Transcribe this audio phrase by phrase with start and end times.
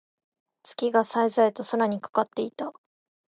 [0.63, 2.73] 月が冴え冴えと空にかかっていた。